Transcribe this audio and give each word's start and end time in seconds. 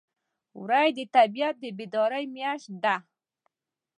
وری 0.61 0.89
د 0.97 0.99
طبیعت 1.15 1.55
د 1.63 1.65
بیدارۍ 1.77 2.25
میاشت 2.35 2.67
ده. 2.83 2.95